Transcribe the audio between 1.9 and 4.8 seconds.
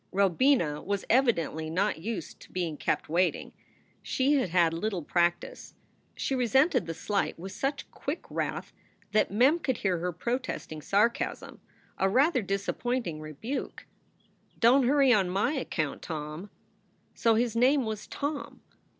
used to being kept waiting. She had had